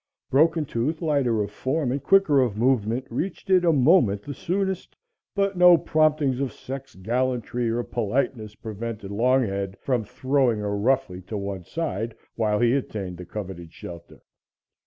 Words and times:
Broken 0.31 0.65
Tooth, 0.65 0.99
lighter 0.99 1.43
of 1.43 1.51
form 1.51 1.91
and 1.91 2.01
quicker 2.01 2.39
of 2.41 2.57
movement, 2.57 3.05
reached 3.11 3.51
it 3.51 3.63
a 3.63 3.71
moment 3.71 4.23
the 4.23 4.33
soonest, 4.33 4.95
but 5.35 5.55
no 5.55 5.77
promptings 5.77 6.39
of 6.39 6.51
sex, 6.51 6.95
gallantry 6.95 7.69
or 7.69 7.83
politeness 7.83 8.55
prevented 8.55 9.11
Longhead 9.11 9.77
from 9.77 10.03
throwing 10.03 10.57
her 10.57 10.75
roughly 10.75 11.21
to 11.27 11.37
one 11.37 11.65
side 11.65 12.15
while 12.33 12.59
he 12.59 12.73
attained 12.73 13.17
the 13.19 13.25
coveted 13.27 13.71
shelter. 13.73 14.23